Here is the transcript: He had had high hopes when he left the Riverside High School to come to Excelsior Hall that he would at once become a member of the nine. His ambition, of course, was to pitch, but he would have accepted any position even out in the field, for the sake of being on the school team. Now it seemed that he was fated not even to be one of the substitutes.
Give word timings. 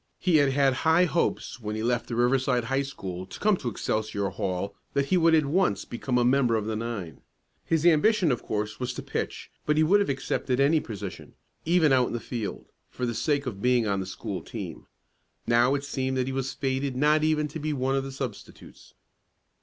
He 0.17 0.37
had 0.37 0.53
had 0.53 0.73
high 0.81 1.05
hopes 1.05 1.59
when 1.59 1.75
he 1.75 1.83
left 1.83 2.07
the 2.07 2.15
Riverside 2.15 2.63
High 2.63 2.81
School 2.81 3.27
to 3.27 3.39
come 3.39 3.55
to 3.57 3.69
Excelsior 3.69 4.29
Hall 4.29 4.73
that 4.95 5.05
he 5.13 5.15
would 5.17 5.35
at 5.35 5.45
once 5.45 5.85
become 5.85 6.17
a 6.17 6.25
member 6.25 6.55
of 6.55 6.65
the 6.65 6.75
nine. 6.75 7.21
His 7.65 7.85
ambition, 7.85 8.31
of 8.31 8.41
course, 8.41 8.79
was 8.79 8.95
to 8.95 9.03
pitch, 9.03 9.51
but 9.63 9.77
he 9.77 9.83
would 9.83 9.99
have 9.99 10.09
accepted 10.09 10.59
any 10.59 10.79
position 10.79 11.35
even 11.65 11.93
out 11.93 12.07
in 12.07 12.13
the 12.13 12.19
field, 12.19 12.65
for 12.89 13.05
the 13.05 13.13
sake 13.13 13.45
of 13.45 13.61
being 13.61 13.85
on 13.85 13.99
the 13.99 14.07
school 14.07 14.41
team. 14.41 14.87
Now 15.45 15.75
it 15.75 15.83
seemed 15.83 16.17
that 16.17 16.25
he 16.25 16.33
was 16.33 16.51
fated 16.51 16.95
not 16.95 17.23
even 17.23 17.47
to 17.49 17.59
be 17.59 17.71
one 17.71 17.95
of 17.95 18.03
the 18.03 18.11
substitutes. 18.11 18.95